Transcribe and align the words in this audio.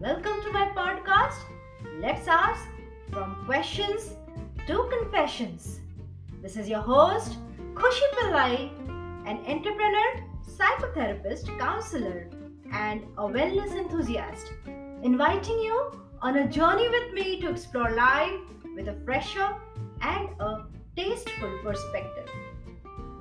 Welcome 0.00 0.40
to 0.44 0.50
my 0.50 0.66
podcast. 0.74 1.40
Let's 2.00 2.26
ask 2.26 2.64
from 3.12 3.44
questions 3.44 4.14
to 4.66 4.88
confessions. 4.90 5.80
This 6.40 6.56
is 6.56 6.70
your 6.70 6.80
host, 6.80 7.36
Khushi 7.74 8.08
Pillai, 8.14 8.70
an 9.26 9.44
entrepreneur, 9.46 10.24
psychotherapist, 10.48 11.50
counselor, 11.58 12.30
and 12.72 13.02
a 13.18 13.24
wellness 13.24 13.76
enthusiast, 13.76 14.50
inviting 15.02 15.58
you 15.58 15.92
on 16.22 16.38
a 16.38 16.48
journey 16.48 16.88
with 16.88 17.12
me 17.12 17.38
to 17.42 17.50
explore 17.50 17.90
life 17.90 18.40
with 18.74 18.88
a 18.88 18.96
fresher 19.04 19.54
and 20.00 20.30
a 20.40 20.64
tasteful 20.96 21.58
perspective. 21.62 22.30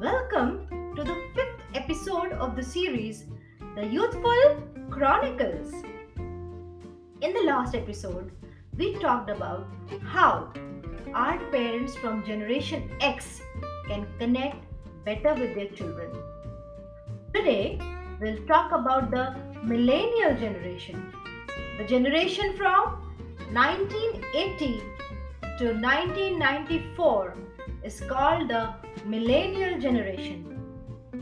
Welcome 0.00 0.94
to 0.94 1.02
the 1.02 1.20
fifth 1.34 1.60
episode 1.74 2.34
of 2.34 2.54
the 2.54 2.62
series, 2.62 3.24
The 3.74 3.84
Youthful 3.84 4.62
Chronicles. 4.90 5.72
In 7.20 7.34
the 7.34 7.42
last 7.42 7.74
episode, 7.74 8.30
we 8.76 8.94
talked 9.00 9.28
about 9.28 9.66
how 10.04 10.52
our 11.12 11.38
parents 11.50 11.96
from 11.96 12.24
Generation 12.24 12.88
X 13.00 13.40
can 13.88 14.06
connect 14.20 14.64
better 15.04 15.34
with 15.34 15.56
their 15.56 15.66
children. 15.70 16.12
Today, 17.34 17.80
we'll 18.20 18.46
talk 18.46 18.70
about 18.70 19.10
the 19.10 19.34
Millennial 19.64 20.36
generation, 20.36 21.12
the 21.76 21.84
generation 21.84 22.56
from 22.56 23.02
1980 23.52 24.80
to 25.58 25.72
1994 25.74 27.36
is 27.82 28.00
called 28.02 28.48
the 28.48 28.74
Millennial 29.04 29.80
generation. 29.80 30.44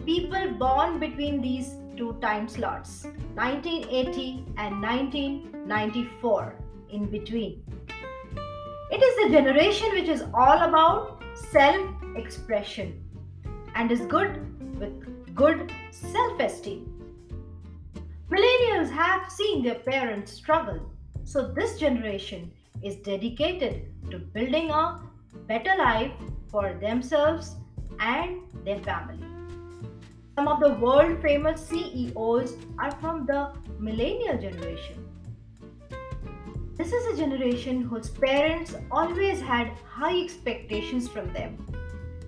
People 0.04 0.52
born 0.58 0.98
between 0.98 1.40
these 1.40 1.70
two 1.96 2.18
time 2.20 2.48
slots, 2.48 3.04
1980 3.34 4.44
and 4.58 4.82
1994, 4.82 5.55
in 6.90 7.06
between. 7.06 7.62
It 8.90 9.02
is 9.02 9.16
the 9.22 9.30
generation 9.32 9.90
which 9.90 10.08
is 10.08 10.22
all 10.32 10.62
about 10.62 11.22
self 11.34 11.86
expression 12.14 13.02
and 13.74 13.90
is 13.90 14.00
good 14.02 14.78
with 14.78 15.34
good 15.34 15.72
self 15.90 16.40
esteem. 16.40 16.92
Millennials 18.30 18.90
have 18.90 19.30
seen 19.30 19.64
their 19.64 19.80
parents 19.80 20.32
struggle, 20.32 20.80
so 21.24 21.52
this 21.52 21.78
generation 21.78 22.50
is 22.82 22.96
dedicated 22.96 23.86
to 24.10 24.18
building 24.18 24.70
a 24.70 25.00
better 25.46 25.74
life 25.78 26.12
for 26.48 26.74
themselves 26.74 27.56
and 28.00 28.40
their 28.64 28.78
family. 28.78 29.24
Some 30.36 30.48
of 30.48 30.60
the 30.60 30.74
world 30.74 31.20
famous 31.22 31.66
CEOs 31.66 32.56
are 32.78 32.92
from 33.00 33.26
the 33.26 33.52
millennial 33.78 34.38
generation. 34.38 35.02
This 36.86 37.02
is 37.02 37.18
a 37.18 37.20
generation 37.20 37.82
whose 37.82 38.08
parents 38.08 38.76
always 38.92 39.40
had 39.40 39.72
high 39.88 40.22
expectations 40.22 41.08
from 41.08 41.32
them. 41.32 41.66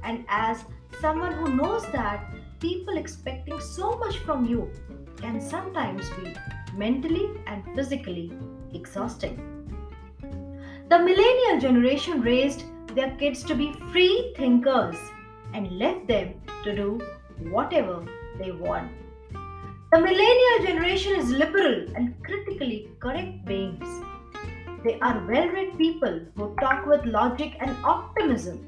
And 0.03 0.25
as 0.29 0.65
someone 1.01 1.33
who 1.35 1.55
knows 1.55 1.85
that 1.93 2.29
people 2.59 2.99
expecting 2.99 3.61
so 3.61 3.97
much 3.99 4.19
from 4.19 4.47
you 4.47 4.69
can 5.17 5.41
sometimes 5.41 6.11
be 6.11 6.35
mentally 6.77 7.29
and 7.47 7.63
physically 7.77 8.33
exhausting. 8.75 9.37
The 10.89 10.99
millennial 10.99 11.61
generation 11.61 12.21
raised 12.21 12.65
their 12.97 13.13
kids 13.13 13.45
to 13.45 13.55
be 13.55 13.75
free 13.93 14.35
thinkers 14.37 14.97
and 15.55 15.71
left 15.79 16.09
them 16.09 16.35
to 16.65 16.75
do 16.75 17.01
whatever 17.49 18.05
they 18.41 18.51
want. 18.51 18.91
The 19.93 20.01
millennial 20.01 20.67
generation 20.67 21.15
is 21.15 21.31
liberal 21.31 21.87
and 21.95 22.21
critically 22.25 22.91
correct 22.99 23.45
beings. 23.45 23.87
They 24.85 24.99
are 25.01 25.27
well 25.27 25.49
read 25.49 25.77
people 25.77 26.21
who 26.37 26.55
talk 26.61 26.87
with 26.87 27.05
logic 27.05 27.55
and 27.61 27.77
optimism. 27.85 28.65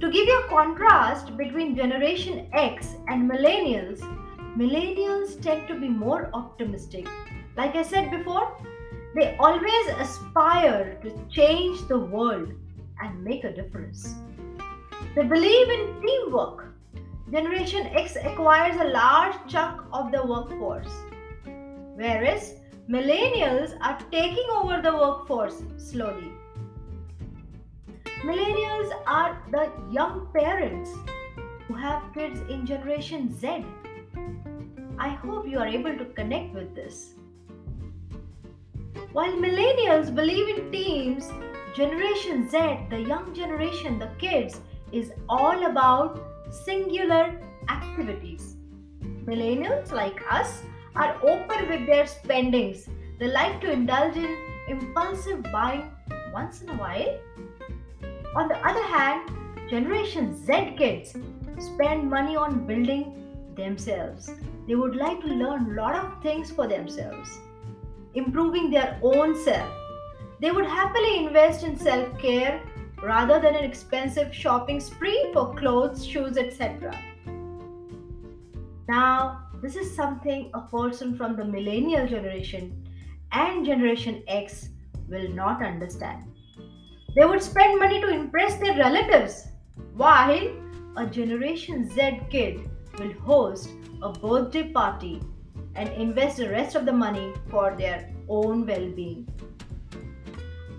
To 0.00 0.10
give 0.10 0.26
you 0.26 0.42
a 0.44 0.48
contrast 0.48 1.36
between 1.36 1.76
Generation 1.76 2.48
X 2.52 2.96
and 3.06 3.30
Millennials, 3.30 4.00
Millennials 4.56 5.40
tend 5.40 5.68
to 5.68 5.78
be 5.78 5.88
more 5.88 6.30
optimistic. 6.34 7.06
Like 7.56 7.76
I 7.76 7.82
said 7.82 8.10
before, 8.10 8.56
they 9.14 9.36
always 9.38 9.88
aspire 9.98 10.98
to 11.02 11.26
change 11.30 11.86
the 11.86 11.98
world 11.98 12.52
and 13.00 13.22
make 13.22 13.44
a 13.44 13.52
difference. 13.52 14.14
They 15.14 15.22
believe 15.22 15.68
in 15.68 16.02
teamwork. 16.02 16.74
Generation 17.30 17.86
X 17.86 18.16
acquires 18.16 18.76
a 18.80 18.88
large 18.88 19.36
chunk 19.46 19.80
of 19.92 20.10
the 20.10 20.26
workforce, 20.26 20.92
whereas 21.94 22.54
millennials 22.90 23.76
are 23.80 23.98
taking 24.10 24.46
over 24.50 24.82
the 24.82 24.92
workforce 24.92 25.62
slowly. 25.76 26.32
Millennials 28.24 28.90
are 29.06 29.40
the 29.50 29.70
young 29.90 30.28
parents 30.34 30.90
who 31.68 31.74
have 31.74 32.12
kids 32.12 32.40
in 32.50 32.66
Generation 32.66 33.32
Z. 33.32 33.64
I 34.98 35.10
hope 35.10 35.46
you 35.48 35.58
are 35.58 35.66
able 35.66 35.96
to 35.96 36.04
connect 36.06 36.54
with 36.54 36.74
this. 36.74 37.14
While 39.12 39.32
millennials 39.32 40.14
believe 40.14 40.56
in 40.56 40.72
teams, 40.72 41.30
Generation 41.76 42.48
Z, 42.48 42.86
the 42.90 43.00
young 43.00 43.32
generation, 43.34 43.98
the 43.98 44.10
kids, 44.18 44.60
is 44.90 45.12
all 45.28 45.66
about 45.66 46.20
singular 46.50 47.40
activities. 47.68 48.56
Millennials 49.24 49.92
like 49.92 50.20
us 50.30 50.62
are 50.94 51.16
open 51.22 51.68
with 51.68 51.86
their 51.86 52.06
spendings. 52.06 52.88
They 53.18 53.28
like 53.28 53.60
to 53.60 53.72
indulge 53.72 54.16
in 54.16 54.36
impulsive 54.68 55.42
buying 55.52 55.90
once 56.32 56.62
in 56.62 56.68
a 56.70 56.74
while. 56.74 57.18
On 58.34 58.48
the 58.48 58.58
other 58.66 58.82
hand, 58.82 59.30
Generation 59.68 60.34
Z 60.34 60.74
kids 60.76 61.14
spend 61.58 62.08
money 62.08 62.36
on 62.36 62.66
building 62.66 63.54
themselves. 63.56 64.30
They 64.66 64.74
would 64.74 64.96
like 64.96 65.20
to 65.20 65.26
learn 65.26 65.70
a 65.70 65.74
lot 65.74 65.94
of 65.94 66.22
things 66.22 66.50
for 66.50 66.66
themselves, 66.66 67.30
improving 68.14 68.70
their 68.70 68.98
own 69.02 69.36
self. 69.36 69.70
They 70.40 70.50
would 70.50 70.66
happily 70.66 71.24
invest 71.24 71.64
in 71.64 71.78
self 71.78 72.18
care 72.18 72.62
rather 73.02 73.40
than 73.40 73.54
an 73.54 73.64
expensive 73.64 74.34
shopping 74.34 74.80
spree 74.80 75.30
for 75.32 75.54
clothes, 75.54 76.06
shoes, 76.06 76.36
etc. 76.36 76.96
Now, 78.88 79.41
this 79.62 79.76
is 79.76 79.94
something 79.94 80.50
a 80.54 80.60
person 80.62 81.16
from 81.16 81.36
the 81.36 81.44
millennial 81.44 82.06
generation 82.08 82.84
and 83.30 83.64
Generation 83.64 84.24
X 84.26 84.70
will 85.08 85.28
not 85.28 85.64
understand. 85.64 86.24
They 87.14 87.24
would 87.24 87.42
spend 87.42 87.78
money 87.78 88.00
to 88.00 88.08
impress 88.08 88.56
their 88.56 88.76
relatives, 88.76 89.46
while 89.94 90.50
a 90.96 91.06
Generation 91.06 91.88
Z 91.88 92.22
kid 92.28 92.68
will 92.98 93.12
host 93.12 93.70
a 94.02 94.10
birthday 94.10 94.72
party 94.72 95.22
and 95.76 95.88
invest 95.90 96.38
the 96.38 96.50
rest 96.50 96.74
of 96.74 96.84
the 96.84 96.92
money 96.92 97.32
for 97.48 97.76
their 97.78 98.12
own 98.28 98.66
well 98.66 98.90
being. 98.90 99.28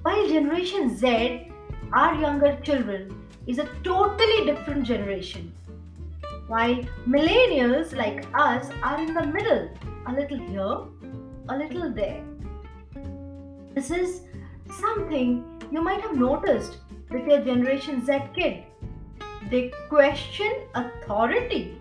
While 0.02 0.28
Generation 0.28 0.96
Z, 0.98 1.52
our 1.94 2.16
younger 2.16 2.60
children, 2.62 3.18
is 3.48 3.60
a 3.60 3.70
totally 3.84 4.46
different 4.46 4.84
generation. 4.84 5.54
While 6.48 6.84
millennials 7.08 7.96
like 7.96 8.26
us 8.34 8.70
are 8.84 9.00
in 9.00 9.14
the 9.14 9.26
middle, 9.26 9.70
a 10.08 10.12
little 10.12 10.38
here, 10.38 10.78
a 11.50 11.58
little 11.58 11.92
there. 11.92 12.24
This 13.74 13.90
is 13.92 14.22
something 14.80 15.46
you 15.72 15.82
might 15.82 16.02
have 16.02 16.16
noticed 16.16 16.78
with 17.10 17.26
your 17.26 17.40
Generation 17.40 18.06
Z 18.06 18.20
kid. 18.36 18.64
They 19.50 19.72
question 19.88 20.52
authority. 20.76 21.78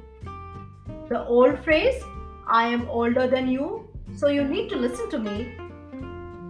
The 1.08 1.24
old 1.26 1.58
phrase, 1.64 2.02
I 2.46 2.68
am 2.68 2.88
older 2.88 3.26
than 3.26 3.48
you, 3.48 3.88
so 4.16 4.28
you 4.28 4.44
need 4.44 4.68
to 4.70 4.76
listen 4.76 5.10
to 5.10 5.18
me, 5.18 5.56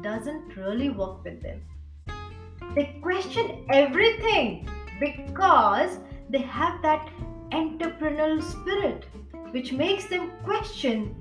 doesn't 0.03 0.56
really 0.56 0.91
work 0.91 1.25
with 1.25 1.43
them. 1.43 1.62
They 2.75 2.99
question 3.03 3.64
everything 3.70 4.69
because 5.00 5.99
they 6.29 6.43
have 6.43 6.82
that 6.82 7.09
entrepreneurial 7.52 8.43
spirit 8.43 9.04
which 9.50 9.72
makes 9.72 10.06
them 10.06 10.31
question 10.44 11.14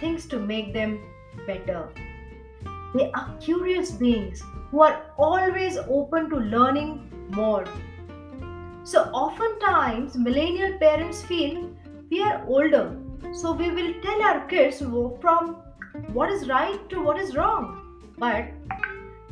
things 0.00 0.26
to 0.26 0.38
make 0.38 0.72
them 0.72 1.00
better. 1.46 1.88
They 2.94 3.10
are 3.12 3.34
curious 3.40 3.90
beings 3.90 4.42
who 4.70 4.82
are 4.82 5.06
always 5.18 5.78
open 5.78 6.30
to 6.30 6.36
learning 6.36 7.10
more. 7.30 7.64
So, 8.84 9.02
oftentimes, 9.12 10.16
millennial 10.16 10.78
parents 10.78 11.22
feel 11.22 11.70
we 12.10 12.22
are 12.22 12.44
older, 12.46 12.96
so 13.32 13.52
we 13.52 13.70
will 13.70 13.92
tell 14.02 14.22
our 14.22 14.46
kids 14.46 14.78
from 15.20 15.56
what 16.12 16.30
is 16.30 16.48
right 16.48 16.88
to 16.90 17.02
what 17.02 17.18
is 17.18 17.36
wrong. 17.36 18.02
But 18.18 18.46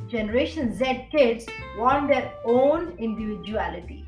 Generation 0.09 0.75
Z 0.75 1.09
kids 1.11 1.47
want 1.79 2.09
their 2.09 2.33
own 2.45 2.95
individuality. 2.99 4.07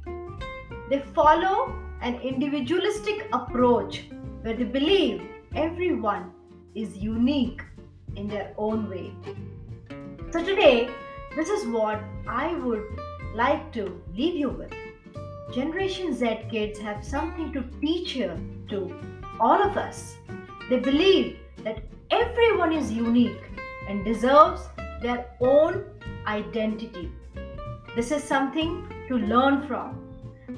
They 0.90 1.00
follow 1.14 1.74
an 2.00 2.14
individualistic 2.16 3.28
approach 3.32 4.04
where 4.42 4.54
they 4.54 4.64
believe 4.64 5.22
everyone 5.54 6.32
is 6.74 6.96
unique 6.96 7.62
in 8.16 8.28
their 8.28 8.54
own 8.56 8.88
way. 8.88 9.12
So, 10.30 10.44
today, 10.44 10.90
this 11.36 11.48
is 11.48 11.66
what 11.66 12.02
I 12.26 12.54
would 12.54 12.84
like 13.34 13.72
to 13.72 14.00
leave 14.14 14.34
you 14.34 14.50
with. 14.50 14.72
Generation 15.52 16.12
Z 16.14 16.40
kids 16.50 16.78
have 16.78 17.04
something 17.04 17.52
to 17.52 17.62
teach 17.80 18.12
here 18.12 18.36
to 18.68 18.94
all 19.40 19.62
of 19.62 19.76
us. 19.76 20.16
They 20.68 20.78
believe 20.78 21.38
that 21.64 21.82
everyone 22.10 22.72
is 22.72 22.92
unique 22.92 23.42
and 23.88 24.04
deserves 24.04 24.68
their 25.00 25.26
own 25.40 25.84
identity. 26.26 27.10
This 27.96 28.10
is 28.10 28.22
something 28.22 28.86
to 29.08 29.16
learn 29.16 29.66
from. 29.66 30.07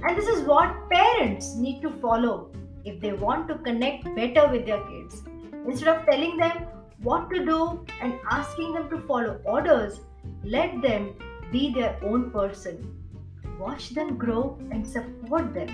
And 0.03 0.17
this 0.17 0.27
is 0.29 0.47
what 0.47 0.89
parents 0.91 1.55
need 1.57 1.83
to 1.83 1.91
follow 2.01 2.51
if 2.85 3.01
they 3.01 3.13
want 3.13 3.49
to 3.49 3.59
connect 3.59 4.05
better 4.17 4.49
with 4.49 4.65
their 4.67 4.83
kids. 4.85 5.23
Instead 5.67 5.89
of 5.89 6.07
telling 6.07 6.37
them 6.39 6.67
what 7.03 7.29
to 7.31 7.45
do 7.45 7.85
and 8.01 8.15
asking 8.31 8.73
them 8.73 8.89
to 8.91 9.01
follow 9.07 9.41
orders, 9.45 10.01
let 10.43 10.81
them 10.81 11.15
be 11.53 11.73
their 11.73 11.99
own 12.03 12.31
person. 12.31 12.97
Watch 13.59 13.91
them 13.91 14.17
grow 14.17 14.59
and 14.71 14.87
support 14.87 15.53
them. 15.53 15.69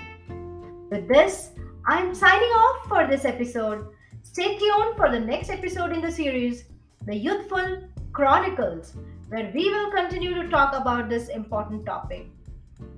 With 0.89 1.07
this, 1.07 1.51
I'm 1.85 2.13
signing 2.13 2.49
off 2.49 2.87
for 2.89 3.07
this 3.07 3.23
episode. 3.23 3.87
Stay 4.23 4.57
tuned 4.57 4.97
for 4.97 5.09
the 5.09 5.19
next 5.19 5.49
episode 5.49 5.93
in 5.93 6.01
the 6.01 6.11
series, 6.11 6.65
The 7.05 7.15
Youthful 7.15 7.83
Chronicles, 8.11 8.93
where 9.29 9.51
we 9.53 9.69
will 9.69 9.91
continue 9.91 10.33
to 10.33 10.49
talk 10.49 10.75
about 10.75 11.07
this 11.07 11.29
important 11.29 11.85
topic. 11.85 12.27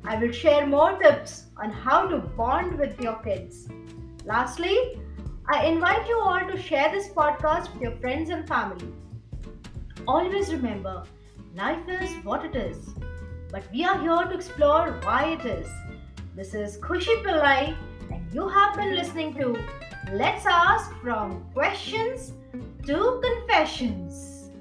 I 0.04 0.16
will 0.18 0.32
share 0.32 0.66
more 0.66 0.98
tips 0.98 1.46
on 1.58 1.72
how 1.72 2.08
to 2.08 2.18
bond 2.20 2.78
with 2.80 3.00
your 3.00 3.16
kids. 3.24 3.68
Lastly, 4.26 5.00
I 5.48 5.66
invite 5.66 6.08
you 6.08 6.20
all 6.20 6.40
to 6.48 6.62
share 6.62 6.92
this 6.92 7.10
podcast 7.10 7.74
with 7.74 7.82
your 7.82 7.96
friends 7.98 8.30
and 8.30 8.48
family. 8.48 8.94
Always 10.08 10.52
remember, 10.52 11.04
life 11.56 11.88
is 11.88 12.12
what 12.24 12.46
it 12.46 12.56
is, 12.56 12.90
but 13.52 13.64
we 13.72 13.84
are 13.84 14.00
here 14.00 14.30
to 14.30 14.36
explore 14.36 15.00
why 15.04 15.38
it 15.40 15.46
is. 15.46 15.68
This 16.36 16.54
is 16.54 16.78
Khushi 16.78 17.24
Pillai, 17.24 17.76
and 18.12 18.34
you 18.34 18.48
have 18.48 18.76
been 18.76 18.96
listening 18.96 19.34
to 19.36 19.58
Let's 20.14 20.46
Ask 20.46 20.92
from 21.02 21.46
Questions 21.54 22.34
to 22.86 23.22
Confessions. 23.24 24.52